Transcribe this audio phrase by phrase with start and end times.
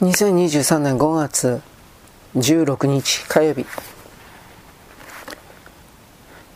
[0.00, 1.60] 2023年5月
[2.34, 3.66] 16日火曜日。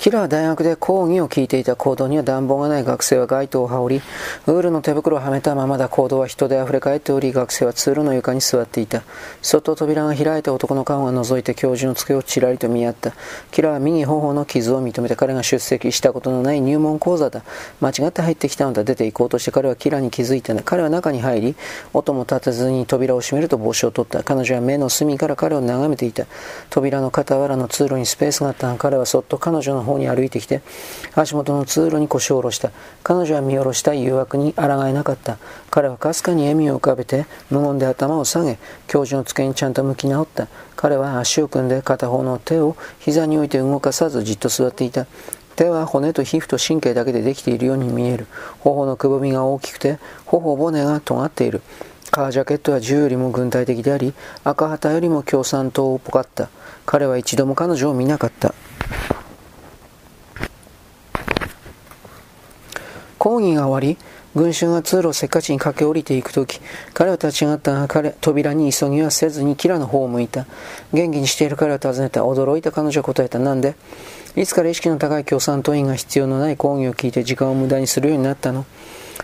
[0.05, 4.03] キラは大学で講義を聞いていた行動には暖房がない学生は街灯を羽織り、
[4.47, 9.03] ウールの手袋をはめたままだ行動は人で溢れ返っており、学生は通路の床に座っていた。
[9.41, 13.15] 外扉が開いた男の顔が覗いて教授の机をちらりと見合った。
[13.51, 17.43] キラは右頬の傷を認めて彼が出席したことのない入門講座だ。
[17.81, 18.85] 間違って入ってきたのだ。
[18.85, 21.57] 出て行こうとして彼はキラに気づいた彼は中に入り、
[21.95, 24.23] 音も立てずに扉を閉めると帽子を取った。
[24.23, 26.27] 彼女は目の隅から彼を眺めていた。
[26.69, 30.63] 扉の傍らの通路にスペースがあった、彼はそっと彼女の方方に歩いてきて
[31.15, 32.71] 足元の通路に腰を下ろした
[33.03, 35.39] 彼女は見下ろした誘惑に抗えなかった。
[35.71, 40.49] 彼はかすかに笑みを浮かべて無言で頭を下げ教授の机にちゃんと向き直った。
[40.77, 45.07] 彼は足を組んで片方の手を膝に置いて動かさずじっと座っていた。
[45.57, 48.27] 手は骨と皮膚と神経だけでできているように見える。
[48.61, 51.63] 頬のくぼみが大きくて頬骨が尖っている。
[52.11, 54.15] カージャケットは銃よりも軍隊的であり
[54.45, 56.49] 赤旗よりも共産党っぽかった。
[56.87, 58.55] 彼は一度も彼女を見なかった。
[63.45, 63.99] 講義が終わり、
[64.35, 66.61] 群衆が通路をせっかちに駆け下りていくとき、
[66.95, 70.47] 彼は立ち上がったが彼、扉に急ぎはせずにキラの方を向いた。
[70.93, 72.23] 元気にしている彼を尋ねた。
[72.23, 73.39] 驚いた彼女は答えた。
[73.39, 73.77] なんで？
[74.37, 78.65] いつから意識の高い共産党員が必要のない講義を聞いて時間を無駄にするようになったの？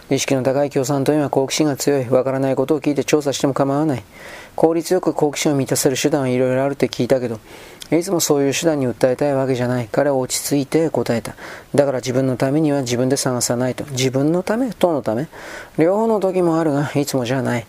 [0.08, 2.08] 意識の高い共産党員は好奇心が強い。
[2.08, 4.04] わからないことを聞いて調査しても構わない。
[4.54, 7.40] 効率よく好奇心を満たせる手段はいろいろあるって聞いたけど、
[7.90, 9.88] いつもそういう手段に訴えたいわけじゃない。
[9.90, 11.34] 彼は落ち着いて答えた。
[11.74, 13.84] だから自分のためには自分で探さないと。
[13.86, 15.28] 自分のためとのため
[15.76, 17.66] 両方の時もあるが、いつもじゃない。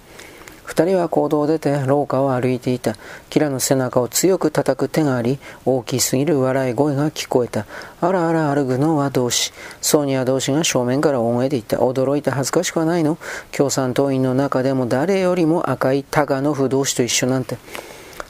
[0.63, 2.95] 二人は行動を出て廊下を歩いていた。
[3.29, 7.65] キラの背中を強く叩く手があり、大きすぎる笑い声が聞こえた。
[7.99, 9.51] あらあら歩くのは同志。
[9.81, 11.77] ソニア同士が正面から大声で言った。
[11.77, 13.17] 驚いて恥ずかしくはないの
[13.51, 17.57] 共産党員の中でも誰よりも赤いタガノフ同士と一緒なんて。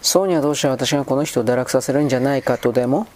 [0.02, 3.07] ソーニャ同士は私がこの人を堕落させるんじゃないかとでも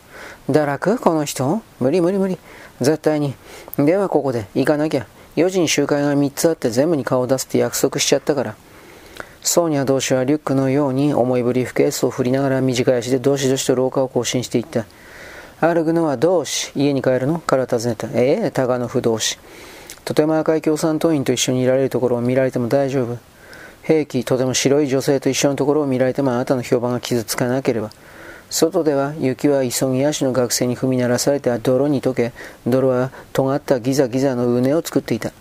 [0.50, 1.00] 堕落？
[1.00, 1.62] この人？
[1.80, 2.38] 無理無理無理。
[2.80, 3.34] 絶対に。
[3.78, 5.08] ではここで行かなきゃ。
[5.36, 8.56] 4時に集会が3つあって全部に顔を出すって約束しちゃったから。
[9.42, 14.86] ソーニャ同士はリュックのように重いブリーフケースを振りながら短い足でどしどしと廊下を更新していった。
[15.60, 16.72] 歩くのは同志。
[16.76, 17.40] 家に帰るの？
[17.40, 18.08] から尋ねた。
[18.14, 19.40] ええタガノフ同士。
[20.04, 23.18] とても赤い共産党員と一緒にいられるところを見られても大丈夫。
[23.86, 27.92] 兵器、とても白い女性と一緒のところを見られてもあなたの評判が傷つかなければ。
[28.50, 32.34] 外では雪は急ぎ足の学生に踏み鳴らされて泥に溶け、
[32.66, 35.32] 泥は尖ったギザギザの畝を作っていた。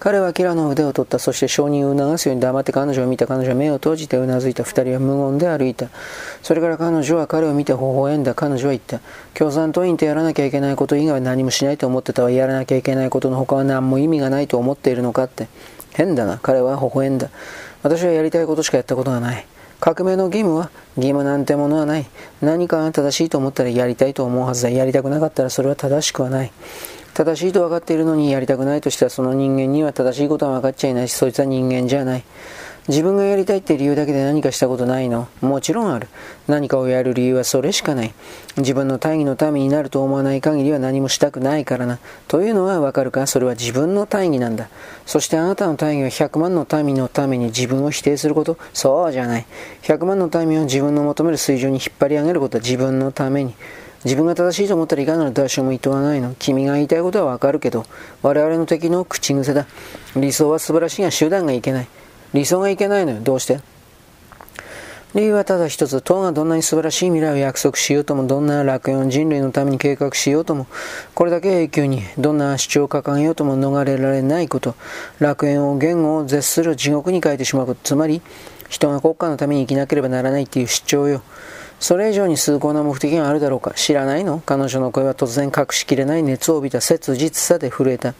[0.00, 1.18] 彼はキラの腕を取った。
[1.18, 3.26] そして承認を促すように黙って彼女を見た。
[3.26, 4.64] 彼女は目を閉じてうなずいた。
[4.64, 5.88] 二人は無言で歩いた。
[6.42, 8.34] それから彼女は彼を見て微笑んだ。
[8.34, 9.00] 彼女は言った。
[9.34, 12.30] 共産党員とやらなきゃいけないこと以外は何もしないと思ってたわ。
[12.30, 15.48] やらなきゃいけないことの他は何も意味がないと思っているのかって。
[16.00, 16.38] 変だな。
[16.38, 17.28] 彼は微笑んだ。
[17.82, 19.46] 私はやりたいことしかやったことがない。
[19.80, 22.06] 革命の義務は義務なんてものはない。
[22.40, 24.70] 何かが正しいと思ったらやりたいと思うはずだ。
[24.70, 26.52] やりたくなかったらそれは正しくはない。
[27.12, 32.24] 正しいと分かっているのにやりたくないとしたらその人間には正しいことは分かっちゃいないし、そいつは人間じゃない。
[32.90, 35.28] 自分がやりたいって理由だけで何かしたことないの？
[35.40, 36.08] もちろんある。
[36.48, 38.12] 何かをやる理由はそれしかない。
[38.56, 42.00] 自分の大義のためになると思わない限りは何もしたくないからな。
[42.26, 43.28] というのはわかるか？
[43.28, 44.68] それは自分の大義なんだ。
[45.06, 48.58] そしてあなたの大義は100万の民のために自分を否定すること？
[48.72, 49.46] そうじゃない。
[49.82, 53.54] 100万の民を自分の求める水準に引っ張り上げることは自分のために。
[54.04, 56.34] 自分が正しいと思ったらいかなる代償も厭わないの。
[56.40, 57.86] 君が言いたいことはわかるけど、
[58.22, 59.66] 我々の敵の口癖だ。
[60.16, 61.88] 理想は素晴らしいが手段がいけない。
[62.32, 63.20] 理想がいけないのよ。
[63.20, 63.60] どうして？
[65.12, 70.68] 理由はただ一つ、党がどんなに素晴らしい未来を約束しようとも、どんな楽園を人類のために計画しようとも、
[71.14, 74.76] これだけ永久に、どんな主張を掲げようとも逃れられないこと、
[75.18, 78.22] 楽園を言語を絶する地獄に変えてしまうこと、つまり、
[78.68, 81.22] 人が国家のために生きなければならないっていう主張よ。
[81.80, 84.40] それ以上に崇高な目的があるだろうか知らないの？
[84.44, 88.14] 彼女の声は突然隠しきれない熱を帯びた切実さで震えた。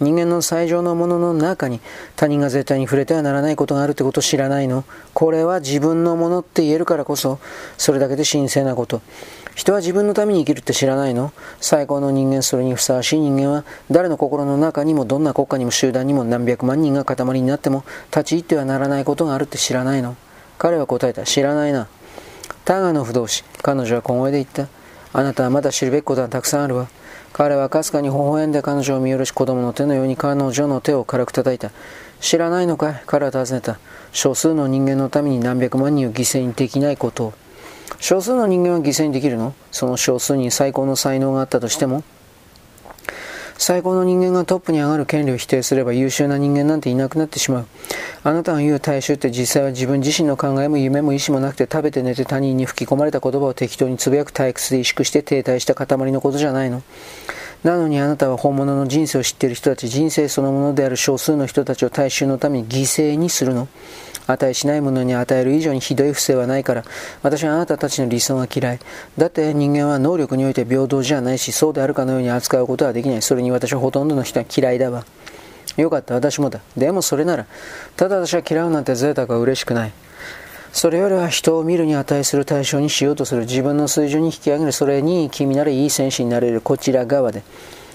[0.00, 1.80] 人間の最上のものの中に
[2.16, 4.84] 他人が絶対に触れてはならないことがあるってことを知らないの？
[5.12, 7.38] これは自分のものって言えるからこそ
[7.78, 9.02] それだけで神聖なこと。
[9.54, 11.32] 人は自分のために生きるって知らないの？
[11.60, 20.16] 最高の人間それにふさわしい人間は誰の心の中にもどんな国家にも集団にも何百万人が塊になっても立ち入ってはならないことがあるって知らないの？
[20.58, 21.24] 彼は答えた。
[21.24, 21.86] 知らないな。
[22.64, 23.44] タガの不動詞。
[23.62, 24.66] 彼女は小声で言った。
[25.16, 26.88] あなたはまだ知るべきことはたくさんあるわ
[27.32, 31.70] 彼はかすかに微笑んで彼女を見下ろし子供の手のように彼女の手を軽く叩いた。
[32.20, 33.02] 知らないのかい？
[33.06, 33.78] 彼は尋ねた。
[34.12, 37.34] 少数の人間のために何百万人を犠牲にできないことを。
[37.98, 39.54] 少数の人間は犠牲にできるの？
[39.70, 42.02] その少数に最高の才能があったとしても？
[43.56, 47.66] 最高の人間がトップに上がる権利を否定すれば優秀な人間なんていなくなってしまう。
[48.22, 56.82] あなたが言う大衆って実際は自分自身の考えも夢も意志もなくて食べて寝て他人に吹き込まれた言葉を適当につぶやく退屈で萎縮して停滞した塊のことじゃないの。
[57.64, 63.68] なのにあなたは本物の人生を知っている人たち、人生そのものである少数の人たちを大衆のために犠牲にするの。
[64.26, 66.84] 値しないものに与える以上にひどい不正はないから、
[67.22, 68.78] 私はあなたたちの理想が嫌い。
[69.18, 73.22] だって人間は能力において平等じゃないし、そうであるかのように扱うことはできない。
[73.22, 75.04] それに私はほとんどの人は嫌いだわ。
[75.76, 76.60] よかった、私もだ。
[76.76, 77.46] でもそれなら、
[77.96, 79.92] ただ私は嫌うなんて贅沢は嬉しくない。
[80.74, 87.44] それよりは人を見るに値する対象にしようとする自分の水準に引き上げるそれに君ならいい戦士になれるこちら側で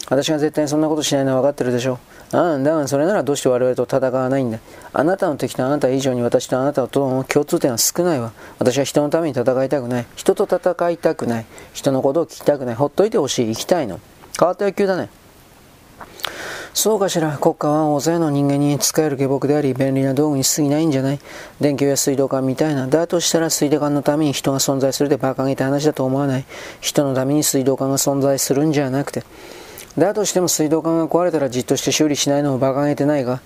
[0.10, 2.00] 私が絶対にそんなことしないのは分かってるでしょ
[2.31, 4.60] ああ、だからそれならどうして我々と戦わないんだ。
[4.94, 8.34] あなたの敵とあなた以上に私とあなたとの共通点は少ないわ。
[8.60, 10.06] 私は人のために戦いたくない。
[10.16, 11.46] 人と戦いたくない。
[11.74, 12.76] 人のことを聞きたくない。
[12.76, 13.48] ほっといてほしい。
[13.48, 14.00] 行きたいの。
[14.40, 15.10] 変わった野球だね。
[16.74, 21.19] そうかしら、国家は大勢の人間に使える下僕であり、便利な道具に過ぎないんじゃない？
[21.60, 22.88] 電球や水道管みたいな。
[22.88, 26.45] だとしたら水道管のために人が存在するで馬鹿げた話だと思わない？
[26.80, 29.24] 人のために水道管が存在するんじゃなくて。
[29.98, 33.42] だとしても水道管が壊れたらじっとして修理しないのも馬鹿げてないが、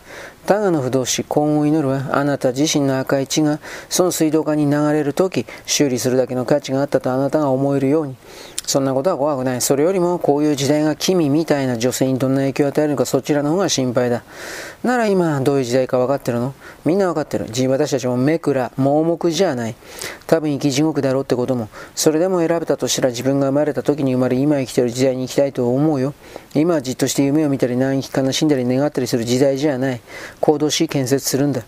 [0.46, 3.60] タガの不動詞、幸運を祈るは、あなた自身の赤い血が
[3.90, 8.18] その水道管に流れるとき、修理するだけの価値があったとあなたが思えるように。
[8.66, 9.62] そんなことは怖くない。
[9.62, 14.24] それよりも、こういう時代が君みたいな女性にどんな影響を与えるのか、そちらの方が心配だ。
[14.84, 16.54] なら今、どういう時代か分かってるの？
[16.86, 17.46] みんな分かってる。
[17.70, 19.76] 私たちも目くら、盲目じゃない。
[20.28, 21.70] 多分生き地獄だろうってことも。
[21.94, 26.14] それでも選べたとしたら自分が生まれた時に生まれ、今生きてる時代に行きたいと思うよ。
[26.56, 30.02] 今はじっとして夢を見たり、難儀悲しんだり願ったりする時代じゃない。
[30.40, 31.64] 行動し建設するんだ。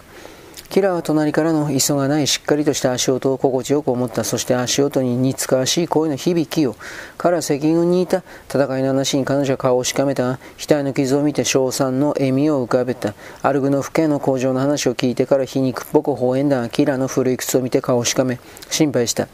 [0.69, 4.23] キラーは隣からの急がないしっかりとした足音を心地よく思った。
[4.23, 6.75] そして足音に似つかわしい声の響きを。
[7.17, 13.13] 彼は赤軍にいた戦いの話に彼女は顔をしかめた、額の傷を見て称賛の笑みを浮かべた。
[13.41, 18.39] アルグの父兄の工場の話を聞いてから皮肉っぽく微笑んだ、キラの古い靴を見て顔をしかめ、
[18.69, 19.27] 心配した。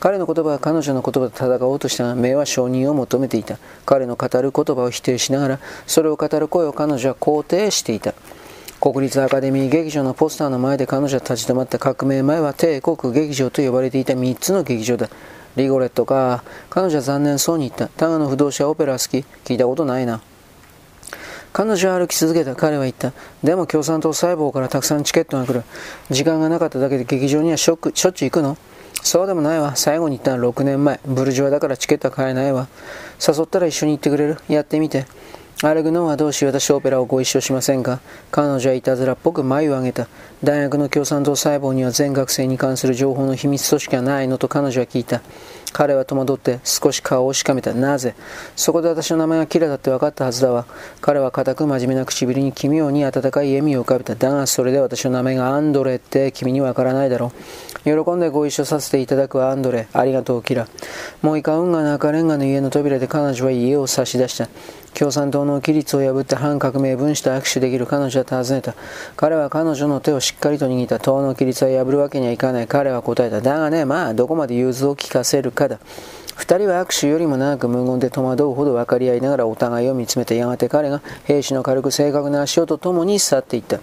[0.00, 3.58] 彼の言葉は彼女の言葉と戦おうとしたが、目は承認を求めていた。
[3.84, 8.14] 彼の語る言葉を否定しながら、それを語る声を彼女は肯定していた。
[8.80, 15.10] 国立アカデミー劇場のポスターの前で彼女は立ち止まった革命前は帝国劇場と呼ばれていた3つの劇場だ。
[15.56, 16.42] リゴレットか。
[16.70, 17.88] 彼女は残念そうに言った。
[17.88, 20.22] タガの不動車オペラ好き聞いたことないな。
[21.52, 22.56] 彼女は歩き続けた。
[22.56, 23.12] 彼は言った。
[23.44, 25.62] でも共産党細胞からたくさんチケットが来る。
[26.10, 28.56] 時間がなかっただけで劇場にはしょっちゅう行くの
[29.02, 29.76] そうでもないわ。
[29.76, 31.00] 最後に行ったのは6年前。
[31.04, 32.66] ブルジョワだからチケットは買えないわ。
[33.20, 35.04] 誘ったら一緒に行ってくれるやってみて。
[35.62, 38.00] アルグノンはどうし私オペラをご一緒しませんか？
[38.30, 40.08] 彼女はいたずらっぽく眉を上げた。
[40.42, 45.20] 大学の共産党細胞には全学生に関する情報の秘密組織はないのと彼女は聞いた。
[45.72, 47.72] 彼は戸惑って少し顔をしかめた。
[47.74, 48.14] なぜ
[48.56, 50.66] そこで私の名前がキラだって分かったはずだわ。
[51.00, 54.14] 彼は固く真面目な唇に奇妙に温かい笑みを浮かべた。
[54.14, 57.40] だがそれで私の名前がアンドレって君にわからないだろう。
[57.84, 59.88] 喜んでご一緒させていただくアンドレ。
[59.92, 60.68] ありがとう、キラ。
[61.22, 64.48] もういか運河の赤レンガの家の扉で彼女は家を差し出した。
[64.92, 68.74] 共産党の規律を破って反革命分子と握手できる彼女は尋ねた。
[69.16, 70.98] 彼は彼女の手をしっかりと握った。
[70.98, 72.66] 党の規律は破るわけにはいかない。
[72.66, 73.40] 彼は答えた。
[73.40, 75.78] だがね、まあ、どこまで融通を聞かせるかかだ。
[76.36, 83.78] 二人は握手よりも長く無言で戸惑うほど分かり合いながらお互いを見つめてやがて彼が兵士の軽く正確な足音とともに去っていった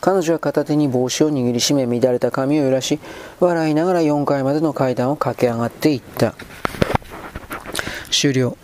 [0.00, 2.98] 彼女は片手に帽子を握りしめ乱れた髪を揺らし
[3.40, 6.34] 笑いながら4階までの階段を駆け上がっていった
[8.10, 8.56] 終了